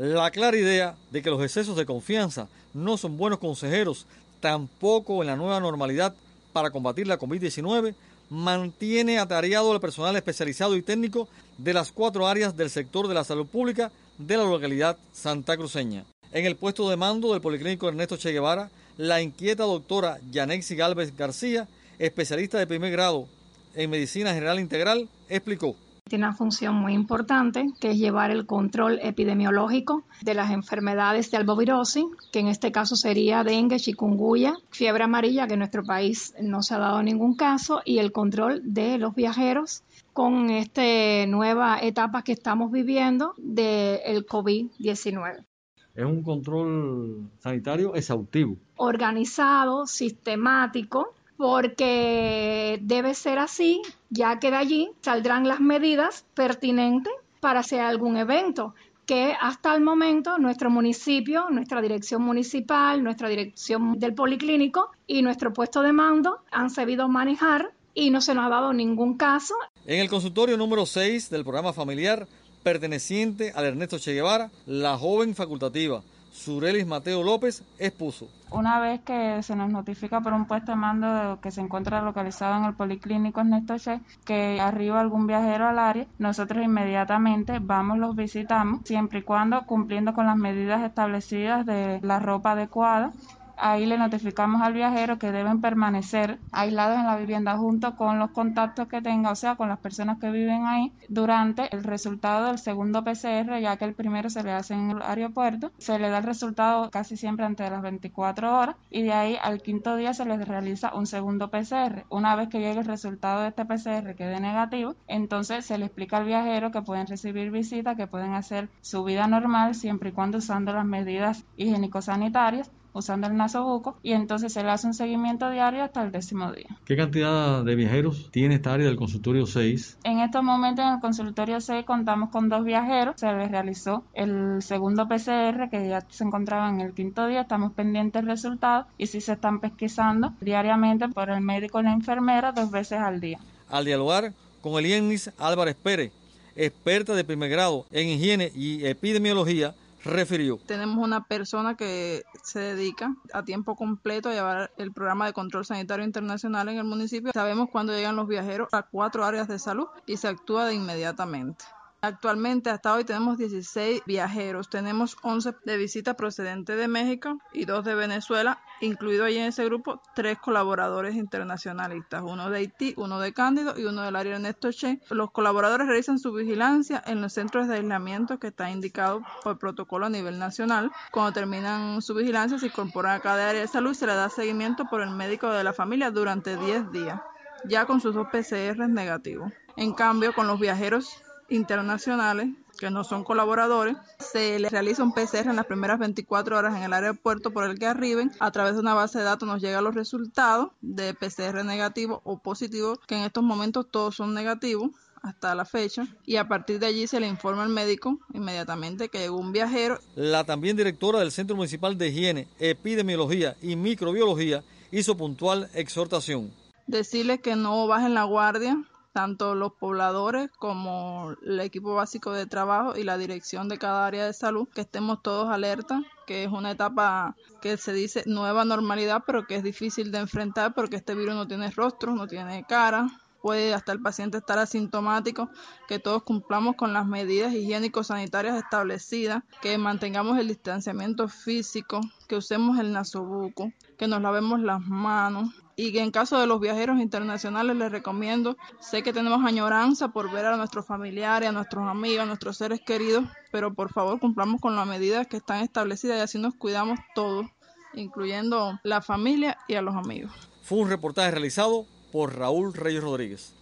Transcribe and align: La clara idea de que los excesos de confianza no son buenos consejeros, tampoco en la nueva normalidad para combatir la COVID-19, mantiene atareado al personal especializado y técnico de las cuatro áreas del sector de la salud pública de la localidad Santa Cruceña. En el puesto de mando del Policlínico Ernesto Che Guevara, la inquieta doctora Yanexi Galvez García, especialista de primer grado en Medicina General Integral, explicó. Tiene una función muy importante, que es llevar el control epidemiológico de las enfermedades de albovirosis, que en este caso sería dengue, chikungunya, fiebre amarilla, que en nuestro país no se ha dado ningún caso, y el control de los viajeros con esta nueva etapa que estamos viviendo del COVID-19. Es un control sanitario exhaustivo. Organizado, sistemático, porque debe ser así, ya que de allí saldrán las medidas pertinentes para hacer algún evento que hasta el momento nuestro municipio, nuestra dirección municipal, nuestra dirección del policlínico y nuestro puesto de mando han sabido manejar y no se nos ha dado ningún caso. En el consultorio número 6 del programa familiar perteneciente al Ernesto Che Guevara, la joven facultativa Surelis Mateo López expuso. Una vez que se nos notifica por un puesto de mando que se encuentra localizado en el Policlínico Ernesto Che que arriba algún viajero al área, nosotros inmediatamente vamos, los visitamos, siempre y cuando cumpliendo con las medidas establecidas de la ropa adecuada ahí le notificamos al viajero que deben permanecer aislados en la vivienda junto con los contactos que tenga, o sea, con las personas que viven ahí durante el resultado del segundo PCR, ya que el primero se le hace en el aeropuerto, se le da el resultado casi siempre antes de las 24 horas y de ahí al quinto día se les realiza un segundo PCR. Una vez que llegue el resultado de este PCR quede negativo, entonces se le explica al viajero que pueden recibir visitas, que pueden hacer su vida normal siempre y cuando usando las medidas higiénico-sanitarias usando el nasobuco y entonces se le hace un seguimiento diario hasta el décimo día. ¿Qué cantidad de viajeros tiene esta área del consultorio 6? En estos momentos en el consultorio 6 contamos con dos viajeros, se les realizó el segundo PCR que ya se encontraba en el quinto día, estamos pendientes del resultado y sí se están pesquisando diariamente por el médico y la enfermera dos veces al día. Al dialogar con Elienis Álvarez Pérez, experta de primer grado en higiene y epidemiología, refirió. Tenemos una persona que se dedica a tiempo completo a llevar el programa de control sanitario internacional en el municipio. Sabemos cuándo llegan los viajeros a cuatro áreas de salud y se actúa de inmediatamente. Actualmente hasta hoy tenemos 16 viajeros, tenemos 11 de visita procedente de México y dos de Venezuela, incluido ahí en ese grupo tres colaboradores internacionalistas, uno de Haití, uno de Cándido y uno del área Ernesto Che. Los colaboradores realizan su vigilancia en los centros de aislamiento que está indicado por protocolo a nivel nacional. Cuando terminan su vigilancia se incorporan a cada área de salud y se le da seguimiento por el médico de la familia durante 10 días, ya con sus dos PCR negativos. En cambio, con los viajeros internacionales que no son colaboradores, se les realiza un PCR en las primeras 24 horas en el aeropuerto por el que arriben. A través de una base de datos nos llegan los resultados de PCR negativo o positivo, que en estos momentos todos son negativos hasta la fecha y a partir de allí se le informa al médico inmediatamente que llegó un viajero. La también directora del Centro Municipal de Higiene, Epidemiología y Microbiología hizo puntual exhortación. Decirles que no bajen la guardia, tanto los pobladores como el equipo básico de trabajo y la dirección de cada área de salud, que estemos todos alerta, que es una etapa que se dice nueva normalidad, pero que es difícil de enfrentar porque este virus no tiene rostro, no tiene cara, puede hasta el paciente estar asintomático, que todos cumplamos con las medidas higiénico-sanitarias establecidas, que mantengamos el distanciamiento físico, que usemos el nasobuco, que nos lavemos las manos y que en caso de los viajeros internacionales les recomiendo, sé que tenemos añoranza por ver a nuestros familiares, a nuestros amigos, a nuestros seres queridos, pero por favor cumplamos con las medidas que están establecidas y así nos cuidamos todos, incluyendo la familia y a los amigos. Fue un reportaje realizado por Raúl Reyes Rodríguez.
La 0.00 0.30
clara 0.30 0.56
idea 0.56 0.96
de 1.10 1.20
que 1.20 1.28
los 1.28 1.42
excesos 1.42 1.76
de 1.76 1.84
confianza 1.84 2.48
no 2.72 2.96
son 2.96 3.18
buenos 3.18 3.38
consejeros, 3.38 4.06
tampoco 4.40 5.20
en 5.20 5.26
la 5.26 5.36
nueva 5.36 5.60
normalidad 5.60 6.14
para 6.54 6.70
combatir 6.70 7.06
la 7.06 7.18
COVID-19, 7.18 7.94
mantiene 8.30 9.18
atareado 9.18 9.70
al 9.70 9.78
personal 9.78 10.16
especializado 10.16 10.74
y 10.74 10.80
técnico 10.80 11.28
de 11.58 11.74
las 11.74 11.92
cuatro 11.92 12.26
áreas 12.26 12.56
del 12.56 12.70
sector 12.70 13.08
de 13.08 13.14
la 13.14 13.24
salud 13.24 13.46
pública 13.46 13.92
de 14.16 14.38
la 14.38 14.44
localidad 14.44 14.96
Santa 15.12 15.58
Cruceña. 15.58 16.06
En 16.32 16.46
el 16.46 16.56
puesto 16.56 16.88
de 16.88 16.96
mando 16.96 17.32
del 17.32 17.42
Policlínico 17.42 17.86
Ernesto 17.86 18.16
Che 18.16 18.32
Guevara, 18.32 18.70
la 18.96 19.20
inquieta 19.20 19.64
doctora 19.64 20.18
Yanexi 20.30 20.76
Galvez 20.76 21.14
García, 21.14 21.68
especialista 21.98 22.58
de 22.58 22.66
primer 22.66 22.90
grado 22.90 23.28
en 23.74 23.90
Medicina 23.90 24.32
General 24.32 24.60
Integral, 24.60 25.10
explicó. 25.28 25.76
Tiene 26.10 26.26
una 26.26 26.34
función 26.34 26.74
muy 26.74 26.94
importante, 26.94 27.70
que 27.78 27.92
es 27.92 27.96
llevar 27.96 28.32
el 28.32 28.44
control 28.44 28.98
epidemiológico 29.00 30.02
de 30.22 30.34
las 30.34 30.50
enfermedades 30.50 31.30
de 31.30 31.36
albovirosis, 31.36 32.04
que 32.32 32.40
en 32.40 32.48
este 32.48 32.72
caso 32.72 32.96
sería 32.96 33.44
dengue, 33.44 33.78
chikungunya, 33.78 34.56
fiebre 34.70 35.04
amarilla, 35.04 35.46
que 35.46 35.52
en 35.52 35.60
nuestro 35.60 35.84
país 35.84 36.34
no 36.42 36.64
se 36.64 36.74
ha 36.74 36.78
dado 36.78 37.00
ningún 37.04 37.36
caso, 37.36 37.80
y 37.84 37.98
el 37.98 38.10
control 38.10 38.60
de 38.64 38.98
los 38.98 39.14
viajeros 39.14 39.84
con 40.12 40.50
esta 40.50 40.82
nueva 41.28 41.78
etapa 41.80 42.22
que 42.22 42.32
estamos 42.32 42.72
viviendo 42.72 43.34
del 43.38 44.26
COVID-19. 44.26 45.46
Es 45.94 46.04
un 46.04 46.24
control 46.24 47.30
sanitario 47.38 47.94
exhaustivo. 47.94 48.56
Organizado, 48.76 49.86
sistemático, 49.86 51.14
porque 51.40 52.78
debe 52.82 53.14
ser 53.14 53.38
así, 53.38 53.80
ya 54.10 54.38
que 54.38 54.50
de 54.50 54.58
allí 54.58 54.90
saldrán 55.00 55.48
las 55.48 55.58
medidas 55.58 56.26
pertinentes 56.34 57.14
para 57.40 57.60
hacer 57.60 57.80
algún 57.80 58.18
evento 58.18 58.74
que 59.06 59.34
hasta 59.40 59.74
el 59.74 59.80
momento 59.80 60.36
nuestro 60.36 60.68
municipio, 60.68 61.48
nuestra 61.48 61.80
dirección 61.80 62.20
municipal, 62.20 63.02
nuestra 63.02 63.30
dirección 63.30 63.98
del 63.98 64.12
policlínico 64.12 64.90
y 65.06 65.22
nuestro 65.22 65.54
puesto 65.54 65.80
de 65.80 65.94
mando 65.94 66.40
han 66.50 66.68
sabido 66.68 67.08
manejar 67.08 67.72
y 67.94 68.10
no 68.10 68.20
se 68.20 68.34
nos 68.34 68.44
ha 68.44 68.50
dado 68.50 68.74
ningún 68.74 69.16
caso. 69.16 69.54
En 69.86 69.98
el 69.98 70.10
consultorio 70.10 70.58
número 70.58 70.84
6 70.84 71.30
del 71.30 71.42
programa 71.42 71.72
familiar 71.72 72.28
perteneciente 72.62 73.50
al 73.54 73.64
Ernesto 73.64 73.98
Che 73.98 74.12
Guevara, 74.12 74.50
la 74.66 74.98
joven 74.98 75.34
facultativa 75.34 76.02
Surelis 76.32 76.86
Mateo 76.86 77.22
López 77.22 77.62
expuso. 77.78 78.28
Una 78.50 78.80
vez 78.80 79.00
que 79.00 79.42
se 79.42 79.54
nos 79.54 79.70
notifica 79.70 80.20
por 80.20 80.32
un 80.32 80.46
puesto 80.46 80.72
de 80.72 80.76
mando 80.76 81.38
que 81.40 81.50
se 81.50 81.60
encuentra 81.60 82.02
localizado 82.02 82.56
en 82.58 82.64
el 82.64 82.74
Policlínico 82.74 83.40
Ernesto 83.40 83.78
Che 83.78 84.00
que 84.24 84.60
arriba 84.60 85.00
algún 85.00 85.26
viajero 85.26 85.68
al 85.68 85.78
área, 85.78 86.06
nosotros 86.18 86.64
inmediatamente 86.64 87.58
vamos, 87.60 87.98
los 87.98 88.16
visitamos, 88.16 88.80
siempre 88.84 89.20
y 89.20 89.22
cuando 89.22 89.64
cumpliendo 89.66 90.14
con 90.14 90.26
las 90.26 90.36
medidas 90.36 90.82
establecidas 90.82 91.64
de 91.66 92.00
la 92.02 92.18
ropa 92.18 92.52
adecuada 92.52 93.12
ahí 93.60 93.86
le 93.86 93.98
notificamos 93.98 94.62
al 94.62 94.72
viajero 94.72 95.18
que 95.18 95.32
deben 95.32 95.60
permanecer 95.60 96.38
aislados 96.52 96.98
en 96.98 97.06
la 97.06 97.16
vivienda 97.16 97.56
junto 97.56 97.96
con 97.96 98.18
los 98.18 98.30
contactos 98.30 98.88
que 98.88 99.02
tenga, 99.02 99.30
o 99.30 99.36
sea, 99.36 99.56
con 99.56 99.68
las 99.68 99.78
personas 99.78 100.18
que 100.18 100.30
viven 100.30 100.66
ahí 100.66 100.92
durante 101.08 101.74
el 101.74 101.84
resultado 101.84 102.46
del 102.46 102.58
segundo 102.58 103.04
PCR, 103.04 103.60
ya 103.60 103.76
que 103.76 103.84
el 103.84 103.94
primero 103.94 104.30
se 104.30 104.42
le 104.42 104.52
hace 104.52 104.74
en 104.74 104.90
el 104.90 105.02
aeropuerto, 105.02 105.72
se 105.78 105.98
le 105.98 106.08
da 106.08 106.18
el 106.18 106.24
resultado 106.24 106.90
casi 106.90 107.16
siempre 107.16 107.44
antes 107.44 107.66
de 107.66 107.70
las 107.70 107.82
24 107.82 108.58
horas 108.58 108.76
y 108.90 109.02
de 109.02 109.12
ahí 109.12 109.38
al 109.40 109.62
quinto 109.62 109.96
día 109.96 110.14
se 110.14 110.24
les 110.24 110.46
realiza 110.46 110.94
un 110.94 111.06
segundo 111.06 111.50
PCR. 111.50 112.04
Una 112.08 112.36
vez 112.36 112.48
que 112.48 112.60
llegue 112.60 112.80
el 112.80 112.86
resultado 112.86 113.42
de 113.42 113.48
este 113.48 113.64
PCR 113.64 114.14
quede 114.14 114.40
negativo, 114.40 114.94
entonces 115.06 115.66
se 115.66 115.78
le 115.78 115.86
explica 115.86 116.18
al 116.18 116.24
viajero 116.24 116.70
que 116.70 116.82
pueden 116.82 117.06
recibir 117.06 117.50
visitas, 117.50 117.96
que 117.96 118.06
pueden 118.06 118.34
hacer 118.34 118.68
su 118.80 119.04
vida 119.04 119.26
normal 119.26 119.74
siempre 119.74 120.10
y 120.10 120.12
cuando 120.12 120.38
usando 120.38 120.72
las 120.72 120.84
medidas 120.84 121.44
higiénico-sanitarias 121.56 122.70
usando 122.92 123.26
el 123.26 123.36
nasobuco 123.36 123.96
y 124.02 124.12
entonces 124.12 124.52
se 124.52 124.62
le 124.62 124.70
hace 124.70 124.86
un 124.86 124.94
seguimiento 124.94 125.50
diario 125.50 125.84
hasta 125.84 126.02
el 126.02 126.12
décimo 126.12 126.52
día. 126.52 126.68
¿Qué 126.84 126.96
cantidad 126.96 127.64
de 127.64 127.74
viajeros 127.74 128.30
tiene 128.30 128.56
esta 128.56 128.74
área 128.74 128.86
del 128.86 128.96
consultorio 128.96 129.46
6? 129.46 129.98
En 130.04 130.20
estos 130.20 130.42
momentos 130.42 130.84
en 130.84 130.94
el 130.94 131.00
consultorio 131.00 131.60
6 131.60 131.84
contamos 131.84 132.30
con 132.30 132.48
dos 132.48 132.64
viajeros, 132.64 133.14
se 133.18 133.32
les 133.32 133.50
realizó 133.50 134.04
el 134.14 134.62
segundo 134.62 135.08
PCR 135.08 135.68
que 135.70 135.88
ya 135.88 136.04
se 136.08 136.24
encontraba 136.24 136.68
en 136.68 136.80
el 136.80 136.92
quinto 136.92 137.26
día, 137.26 137.42
estamos 137.42 137.72
pendientes 137.72 138.22
del 138.22 138.30
resultado 138.30 138.86
y 138.98 139.06
sí 139.06 139.20
se 139.20 139.32
están 139.32 139.60
pesquisando 139.60 140.32
diariamente 140.40 141.08
por 141.08 141.30
el 141.30 141.40
médico 141.40 141.80
y 141.80 141.84
la 141.84 141.92
enfermera 141.92 142.52
dos 142.52 142.70
veces 142.70 142.98
al 142.98 143.20
día. 143.20 143.38
Al 143.68 143.84
dialogar 143.84 144.32
con 144.60 144.74
Elienis 144.74 145.30
Álvarez 145.38 145.76
Pérez, 145.76 146.12
experta 146.56 147.14
de 147.14 147.24
primer 147.24 147.50
grado 147.50 147.86
en 147.90 148.08
higiene 148.08 148.52
y 148.54 148.84
epidemiología, 148.84 149.74
refirió. 150.04 150.58
Tenemos 150.66 150.98
una 150.98 151.24
persona 151.24 151.76
que 151.76 152.24
se 152.42 152.60
dedica 152.60 153.14
a 153.32 153.44
tiempo 153.44 153.76
completo 153.76 154.28
a 154.28 154.32
llevar 154.32 154.72
el 154.78 154.92
programa 154.92 155.26
de 155.26 155.32
control 155.32 155.64
sanitario 155.64 156.04
internacional 156.04 156.68
en 156.68 156.78
el 156.78 156.84
municipio. 156.84 157.32
Sabemos 157.32 157.68
cuándo 157.70 157.92
llegan 157.92 158.16
los 158.16 158.28
viajeros 158.28 158.68
a 158.72 158.82
cuatro 158.82 159.24
áreas 159.24 159.48
de 159.48 159.58
salud 159.58 159.86
y 160.06 160.16
se 160.16 160.28
actúa 160.28 160.66
de 160.66 160.74
inmediatamente. 160.74 161.64
Actualmente 162.02 162.70
hasta 162.70 162.94
hoy 162.94 163.04
tenemos 163.04 163.36
16 163.36 164.04
viajeros, 164.06 164.70
tenemos 164.70 165.18
11 165.20 165.52
de 165.66 165.76
visita 165.76 166.14
procedente 166.14 166.74
de 166.74 166.88
México 166.88 167.38
y 167.52 167.66
dos 167.66 167.84
de 167.84 167.94
Venezuela, 167.94 168.58
incluido 168.80 169.26
ahí 169.26 169.36
en 169.36 169.48
ese 169.48 169.66
grupo 169.66 170.00
tres 170.14 170.38
colaboradores 170.38 171.14
internacionalistas, 171.14 172.22
uno 172.24 172.48
de 172.48 172.56
Haití, 172.56 172.94
uno 172.96 173.20
de 173.20 173.34
Cándido 173.34 173.78
y 173.78 173.84
uno 173.84 174.00
del 174.00 174.16
área 174.16 174.36
Ernesto 174.36 174.72
Che. 174.72 174.98
Los 175.10 175.30
colaboradores 175.30 175.88
realizan 175.88 176.18
su 176.18 176.32
vigilancia 176.32 177.02
en 177.06 177.20
los 177.20 177.34
centros 177.34 177.68
de 177.68 177.74
aislamiento 177.74 178.38
que 178.38 178.46
está 178.46 178.70
indicado 178.70 179.20
por 179.42 179.58
protocolo 179.58 180.06
a 180.06 180.10
nivel 180.10 180.38
nacional. 180.38 180.90
Cuando 181.12 181.34
terminan 181.34 182.00
su 182.00 182.14
vigilancia 182.14 182.58
se 182.58 182.68
incorporan 182.68 183.16
a 183.16 183.20
cada 183.20 183.50
área 183.50 183.60
de 183.60 183.68
salud 183.68 183.90
y 183.90 183.96
se 183.96 184.06
le 184.06 184.14
da 184.14 184.30
seguimiento 184.30 184.86
por 184.86 185.02
el 185.02 185.10
médico 185.10 185.50
de 185.50 185.64
la 185.64 185.74
familia 185.74 186.10
durante 186.10 186.56
10 186.56 186.92
días, 186.92 187.20
ya 187.66 187.84
con 187.84 188.00
sus 188.00 188.14
dos 188.14 188.28
PCR 188.28 188.88
negativos. 188.88 189.52
En 189.76 189.92
cambio, 189.92 190.32
con 190.32 190.46
los 190.46 190.58
viajeros 190.58 191.22
internacionales 191.50 192.48
que 192.78 192.90
no 192.90 193.04
son 193.04 193.24
colaboradores, 193.24 193.96
se 194.18 194.58
les 194.58 194.72
realiza 194.72 195.02
un 195.02 195.12
PCR 195.12 195.50
en 195.50 195.56
las 195.56 195.66
primeras 195.66 195.98
24 195.98 196.56
horas 196.56 196.74
en 196.74 196.82
el 196.82 196.92
aeropuerto 196.94 197.52
por 197.52 197.64
el 197.64 197.78
que 197.78 197.86
arriben. 197.86 198.32
A 198.40 198.50
través 198.50 198.74
de 198.74 198.80
una 198.80 198.94
base 198.94 199.18
de 199.18 199.24
datos 199.24 199.46
nos 199.46 199.60
llegan 199.60 199.84
los 199.84 199.94
resultados 199.94 200.70
de 200.80 201.12
PCR 201.12 201.62
negativo 201.62 202.22
o 202.24 202.38
positivo, 202.38 202.98
que 203.06 203.16
en 203.16 203.22
estos 203.24 203.44
momentos 203.44 203.86
todos 203.90 204.16
son 204.16 204.32
negativos 204.32 204.92
hasta 205.22 205.54
la 205.54 205.66
fecha 205.66 206.06
y 206.24 206.36
a 206.36 206.48
partir 206.48 206.78
de 206.78 206.86
allí 206.86 207.06
se 207.06 207.20
le 207.20 207.28
informa 207.28 207.64
al 207.64 207.68
médico 207.68 208.18
inmediatamente 208.32 209.10
que 209.10 209.18
llegó 209.18 209.36
un 209.36 209.52
viajero. 209.52 209.98
La 210.14 210.44
también 210.44 210.76
directora 210.76 211.18
del 211.18 211.32
Centro 211.32 211.56
Municipal 211.56 211.98
de 211.98 212.08
Higiene, 212.08 212.48
Epidemiología 212.58 213.56
y 213.60 213.76
Microbiología 213.76 214.64
hizo 214.90 215.16
puntual 215.18 215.68
exhortación. 215.74 216.52
Decirles 216.86 217.40
que 217.40 217.54
no 217.54 217.86
bajen 217.86 218.14
la 218.14 218.24
guardia, 218.24 218.82
tanto 219.12 219.54
los 219.54 219.72
pobladores 219.72 220.50
como 220.58 221.34
el 221.42 221.60
equipo 221.60 221.94
básico 221.94 222.32
de 222.32 222.46
trabajo 222.46 222.96
y 222.96 223.02
la 223.02 223.18
dirección 223.18 223.68
de 223.68 223.78
cada 223.78 224.06
área 224.06 224.26
de 224.26 224.32
salud, 224.32 224.68
que 224.68 224.82
estemos 224.82 225.22
todos 225.22 225.48
alerta, 225.48 226.02
que 226.26 226.44
es 226.44 226.50
una 226.50 226.70
etapa 226.70 227.36
que 227.60 227.76
se 227.76 227.92
dice 227.92 228.22
nueva 228.26 228.64
normalidad, 228.64 229.24
pero 229.26 229.46
que 229.46 229.56
es 229.56 229.62
difícil 229.62 230.12
de 230.12 230.18
enfrentar 230.18 230.74
porque 230.74 230.96
este 230.96 231.14
virus 231.14 231.34
no 231.34 231.48
tiene 231.48 231.70
rostro, 231.70 232.14
no 232.14 232.26
tiene 232.26 232.64
cara, 232.64 233.08
puede 233.40 233.74
hasta 233.74 233.92
el 233.92 234.00
paciente 234.00 234.38
estar 234.38 234.58
asintomático, 234.58 235.50
que 235.88 235.98
todos 235.98 236.22
cumplamos 236.22 236.76
con 236.76 236.92
las 236.92 237.06
medidas 237.06 237.52
higiénico-sanitarias 237.52 238.56
establecidas, 238.56 239.42
que 239.62 239.76
mantengamos 239.78 240.38
el 240.38 240.48
distanciamiento 240.48 241.28
físico, 241.28 242.00
que 242.28 242.36
usemos 242.36 242.78
el 242.78 242.92
nasobuco, 242.92 243.72
que 243.98 244.06
nos 244.06 244.22
lavemos 244.22 244.60
las 244.60 244.80
manos 244.80 245.50
y 245.76 245.92
que 245.92 246.00
en 246.00 246.10
caso 246.10 246.38
de 246.38 246.46
los 246.46 246.60
viajeros 246.60 247.00
internacionales 247.00 247.76
les 247.76 247.90
recomiendo, 247.90 248.56
sé 248.80 249.02
que 249.02 249.12
tenemos 249.12 249.44
añoranza 249.44 250.08
por 250.08 250.30
ver 250.30 250.46
a 250.46 250.56
nuestros 250.56 250.86
familiares, 250.86 251.48
a 251.48 251.52
nuestros 251.52 251.86
amigos, 251.88 252.20
a 252.20 252.26
nuestros 252.26 252.56
seres 252.56 252.80
queridos, 252.80 253.24
pero 253.50 253.74
por 253.74 253.92
favor 253.92 254.20
cumplamos 254.20 254.60
con 254.60 254.76
las 254.76 254.86
medidas 254.86 255.26
que 255.26 255.38
están 255.38 255.62
establecidas 255.62 256.18
y 256.18 256.20
así 256.20 256.38
nos 256.38 256.54
cuidamos 256.54 256.98
todos, 257.14 257.46
incluyendo 257.94 258.78
la 258.82 259.00
familia 259.00 259.58
y 259.68 259.74
a 259.74 259.82
los 259.82 259.94
amigos. 259.94 260.32
Fue 260.62 260.78
un 260.78 260.88
reportaje 260.88 261.30
realizado 261.30 261.86
por 262.12 262.36
Raúl 262.36 262.74
Reyes 262.74 263.02
Rodríguez. 263.02 263.59